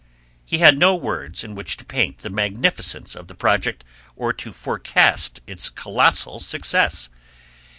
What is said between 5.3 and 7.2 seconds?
its colossal success.